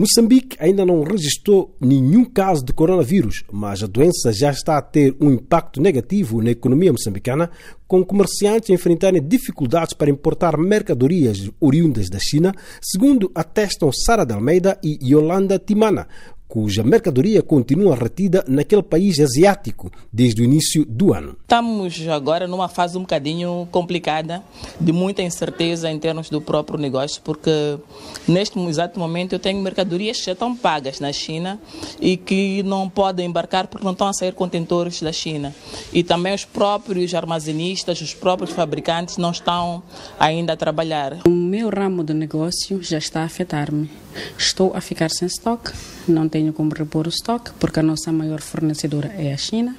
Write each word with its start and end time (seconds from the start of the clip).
Moçambique 0.00 0.56
ainda 0.60 0.86
não 0.86 1.02
registrou 1.02 1.74
nenhum 1.80 2.24
caso 2.24 2.64
de 2.64 2.72
coronavírus, 2.72 3.42
mas 3.50 3.82
a 3.82 3.88
doença 3.88 4.32
já 4.32 4.52
está 4.52 4.78
a 4.78 4.80
ter 4.80 5.16
um 5.20 5.32
impacto 5.32 5.80
negativo 5.80 6.40
na 6.40 6.52
economia 6.52 6.92
moçambicana, 6.92 7.50
com 7.84 8.04
comerciantes 8.04 8.70
enfrentarem 8.70 9.20
dificuldades 9.20 9.94
para 9.94 10.08
importar 10.08 10.56
mercadorias 10.56 11.50
oriundas 11.58 12.08
da 12.08 12.20
China, 12.20 12.54
segundo 12.80 13.28
atestam 13.34 13.90
Sara 13.90 14.24
de 14.24 14.32
Almeida 14.32 14.78
e 14.84 15.00
Yolanda 15.02 15.58
Timana, 15.58 16.06
cuja 16.48 16.82
mercadoria 16.82 17.42
continua 17.42 17.94
retida 17.94 18.42
naquele 18.48 18.82
país 18.82 19.20
asiático 19.20 19.92
desde 20.10 20.40
o 20.40 20.44
início 20.44 20.84
do 20.86 21.12
ano. 21.12 21.36
Estamos 21.42 22.08
agora 22.08 22.48
numa 22.48 22.68
fase 22.68 22.96
um 22.96 23.02
bocadinho 23.02 23.68
complicada, 23.70 24.42
de 24.80 24.90
muita 24.90 25.22
incerteza 25.22 25.90
em 25.90 25.98
termos 25.98 26.30
do 26.30 26.40
próprio 26.40 26.78
negócio, 26.78 27.20
porque 27.22 27.78
neste 28.26 28.58
exato 28.60 28.98
momento 28.98 29.34
eu 29.34 29.38
tenho 29.38 29.60
mercadorias 29.60 30.18
que 30.18 30.26
já 30.26 30.32
estão 30.32 30.56
pagas 30.56 31.00
na 31.00 31.12
China 31.12 31.60
e 32.00 32.16
que 32.16 32.62
não 32.62 32.88
podem 32.88 33.26
embarcar 33.26 33.66
porque 33.66 33.84
não 33.84 33.92
estão 33.92 34.08
a 34.08 34.12
sair 34.14 34.32
contentores 34.32 35.02
da 35.02 35.12
China. 35.12 35.54
E 35.92 36.02
também 36.02 36.34
os 36.34 36.46
próprios 36.46 37.12
armazenistas, 37.14 38.00
os 38.00 38.14
próprios 38.14 38.52
fabricantes 38.52 39.18
não 39.18 39.30
estão 39.30 39.82
ainda 40.18 40.54
a 40.54 40.56
trabalhar. 40.56 41.18
Meu 41.48 41.70
ramo 41.70 42.04
de 42.04 42.12
negócio 42.12 42.82
já 42.82 42.98
está 42.98 43.22
a 43.22 43.24
afetar-me. 43.24 43.90
Estou 44.36 44.74
a 44.74 44.82
ficar 44.82 45.08
sem 45.08 45.26
estoque, 45.26 45.72
não 46.06 46.28
tenho 46.28 46.52
como 46.52 46.74
repor 46.74 47.06
o 47.06 47.08
estoque, 47.08 47.52
porque 47.58 47.80
a 47.80 47.82
nossa 47.82 48.12
maior 48.12 48.42
fornecedora 48.42 49.14
é 49.16 49.32
a 49.32 49.36
China, 49.38 49.74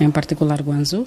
em 0.00 0.10
particular 0.10 0.62
Guangzhou. 0.62 1.06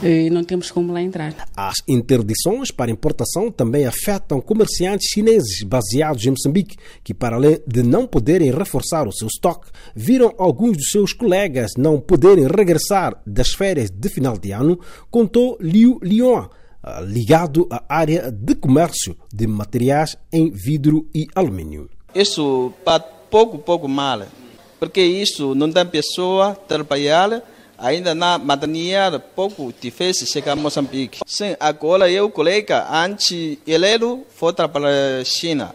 E 0.00 0.30
não 0.30 0.44
temos 0.44 0.70
como 0.70 0.92
lá 0.92 1.02
entrar. 1.02 1.34
As 1.56 1.74
interdições 1.88 2.70
para 2.70 2.88
importação 2.88 3.50
também 3.50 3.84
afetam 3.84 4.40
comerciantes 4.40 5.08
chineses 5.10 5.64
baseados 5.64 6.24
em 6.24 6.30
Moçambique, 6.30 6.76
que, 7.02 7.12
para 7.12 7.34
além 7.34 7.60
de 7.66 7.82
não 7.82 8.06
poderem 8.06 8.52
reforçar 8.52 9.08
o 9.08 9.12
seu 9.12 9.26
estoque, 9.26 9.72
viram 9.92 10.32
alguns 10.38 10.76
dos 10.76 10.90
seus 10.92 11.12
colegas 11.12 11.72
não 11.76 12.00
poderem 12.00 12.46
regressar 12.46 13.20
das 13.26 13.48
férias 13.48 13.90
de 13.90 14.08
final 14.08 14.38
de 14.38 14.52
ano, 14.52 14.78
contou 15.10 15.58
Liu 15.60 15.98
Lion, 16.00 16.46
ligado 17.02 17.66
à 17.70 17.82
área 17.88 18.30
de 18.30 18.54
comércio 18.54 19.16
de 19.32 19.46
materiais 19.46 20.16
em 20.32 20.50
vidro 20.50 21.08
e 21.14 21.26
alumínio. 21.34 21.88
Isso 22.14 22.72
para 22.84 23.00
pouco, 23.00 23.58
pouco 23.58 23.88
mal, 23.88 24.22
porque 24.78 25.00
isso 25.00 25.54
não 25.54 25.70
tem 25.70 25.84
pessoa 25.86 26.54
trabalhar, 26.54 27.42
ainda 27.76 28.14
na 28.14 28.38
maternidade 28.38 29.22
pouco 29.34 29.72
difícil 29.80 30.26
chegar 30.26 30.52
a 30.52 30.56
Moçambique. 30.56 31.20
Sim, 31.26 31.54
agora 31.60 32.10
eu, 32.10 32.30
colega, 32.30 32.86
antes 32.90 33.58
ele 33.66 34.24
foi 34.30 34.52
para 34.52 35.20
a 35.20 35.24
China, 35.24 35.74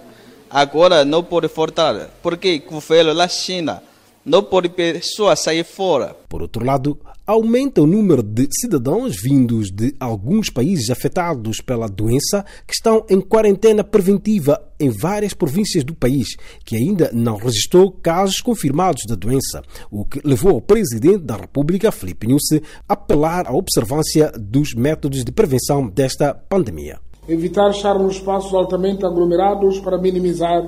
agora 0.50 1.06
não 1.06 1.24
pode 1.24 1.48
voltar, 1.48 2.10
porque 2.22 2.64
o 2.66 2.72
governo 2.72 3.14
da 3.14 3.28
China 3.28 3.84
não 4.26 4.42
pode 4.42 4.70
pessoa 4.70 5.36
sair 5.36 5.64
fora. 5.64 6.16
Por 6.30 6.42
outro 6.42 6.66
lado, 6.66 6.98
aumenta 7.28 7.82
o 7.82 7.88
número 7.88 8.24
de 8.24 8.48
cidadãos 8.52 9.16
vindos 9.22 9.70
de 9.70 9.94
alguns 10.00 10.50
países 10.50 10.90
afetados 10.90 11.58
pela 11.62 11.88
doença 11.88 12.46
que 12.66 12.74
estão 12.74 13.06
em 13.10 13.20
quarentena 13.20 13.84
preventiva 13.84 14.62
em 14.80 14.90
várias 14.90 15.34
províncias 15.34 15.84
do 15.84 15.94
país, 15.94 16.36
que 16.66 16.76
ainda 16.76 17.10
não 17.14 17.36
registrou 17.36 17.92
casos 17.92 18.42
confirmados 18.42 19.04
da 19.08 19.16
doença, 19.16 19.62
o 19.92 20.06
que 20.06 20.22
levou 20.24 20.58
o 20.58 20.62
presidente 20.62 21.24
da 21.24 21.36
República, 21.36 21.92
Filipe 21.92 22.28
Nussi, 22.28 22.62
a 22.88 22.94
apelar 22.94 23.48
à 23.48 23.54
observância 23.54 24.32
dos 24.38 24.74
métodos 24.74 25.24
de 25.24 25.32
prevenção 25.32 25.88
desta 25.88 26.34
pandemia. 26.34 27.00
Evitar 27.28 27.72
estar 27.72 27.98
nos 27.98 28.16
espaços 28.16 28.54
altamente 28.54 29.06
aglomerados 29.06 29.80
para 29.80 29.98
minimizar 29.98 30.62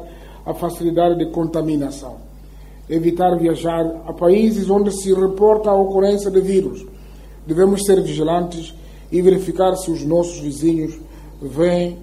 a 0.45 0.53
facilidade 0.53 1.17
de 1.17 1.31
contaminação 1.31 2.34
evitar 2.89 3.38
viajar 3.38 4.03
a 4.05 4.14
países 4.14 4.69
onde 4.69 4.91
se 4.91 5.14
reporta 5.14 5.69
a 5.69 5.75
ocorrência 5.75 6.30
de 6.30 6.41
vírus. 6.41 6.86
Devemos 7.45 7.86
ser 7.86 8.02
vigilantes 8.02 8.73
e 9.12 9.22
verificar 9.22 9.75
se 9.75 9.91
os 9.91 10.03
nossos 10.03 10.40
vizinhos 10.40 10.97
vêm 11.41 11.97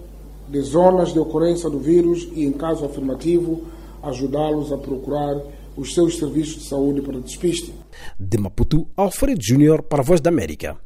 de 0.48 0.60
zonas 0.60 1.12
de 1.12 1.18
ocorrência 1.18 1.70
do 1.70 1.78
vírus 1.78 2.28
e, 2.34 2.44
em 2.44 2.52
caso 2.52 2.84
afirmativo, 2.84 3.62
ajudá-los 4.02 4.72
a 4.72 4.78
procurar 4.78 5.40
os 5.76 5.94
seus 5.94 6.18
serviços 6.18 6.62
de 6.62 6.68
saúde 6.68 7.00
para 7.00 7.20
despiste. 7.20 7.72
De 8.18 8.38
Maputo, 8.38 8.86
Alfredo 8.96 9.42
Júnior 9.42 9.82
para 9.82 10.02
a 10.02 10.04
Voz 10.04 10.20
da 10.20 10.30
América. 10.30 10.76